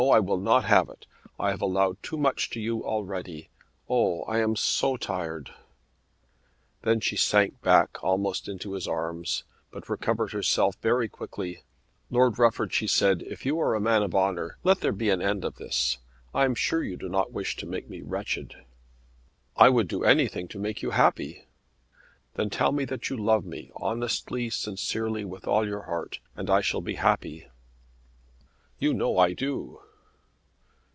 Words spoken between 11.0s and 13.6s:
quickly. "Lord Rufford," she said, "if you